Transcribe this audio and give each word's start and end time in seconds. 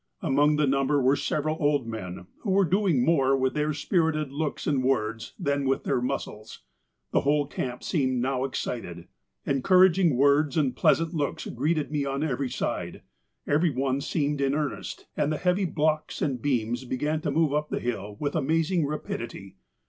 Among 0.23 0.55
the 0.55 0.65
number 0.65 0.99
were 0.99 1.15
several 1.15 1.57
old 1.59 1.85
men, 1.85 2.25
who 2.39 2.49
were 2.49 2.65
doing 2.65 3.05
more 3.05 3.37
with 3.37 3.53
their 3.53 3.71
spirited 3.71 4.31
looks 4.31 4.65
and 4.65 4.83
words 4.83 5.33
than 5.37 5.63
with 5.65 5.83
their 5.83 6.01
muscles. 6.01 6.63
The 7.11 7.21
whole 7.21 7.45
camp 7.45 7.83
seemed 7.83 8.19
now 8.19 8.43
excited. 8.43 9.07
Encouraging 9.45 10.17
words 10.17 10.57
and 10.57 10.75
pleasant 10.75 11.13
looks 11.13 11.45
greeted 11.45 11.91
me 11.91 12.03
on 12.03 12.23
every 12.23 12.49
side. 12.49 13.03
Every 13.45 13.69
one 13.69 14.01
seemed 14.01 14.41
in 14.41 14.55
earnest, 14.55 15.05
and 15.15 15.31
the 15.31 15.37
heavy 15.37 15.65
blocks 15.65 16.19
and 16.19 16.41
beams 16.41 16.83
began 16.83 17.21
to 17.21 17.29
move 17.29 17.53
up 17.53 17.69
the 17.69 17.79
hill 17.79 18.17
with 18.19 18.35
amazing 18.35 18.87
rapidity. 18.87 19.57